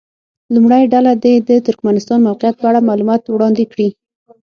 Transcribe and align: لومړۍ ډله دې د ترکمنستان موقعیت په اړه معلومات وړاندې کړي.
لومړۍ 0.53 0.83
ډله 0.93 1.11
دې 1.23 1.33
د 1.47 1.49
ترکمنستان 1.67 2.19
موقعیت 2.27 2.55
په 2.59 2.65
اړه 2.69 2.87
معلومات 2.89 3.21
وړاندې 3.25 3.63
کړي. 3.71 3.89